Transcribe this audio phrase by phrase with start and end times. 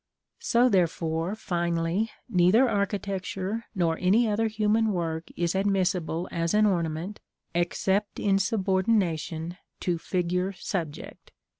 [0.39, 7.19] So, therefore, finally, neither architecture nor any other human work is admissible as an ornament,
[7.53, 11.33] except in subordination to figure subject.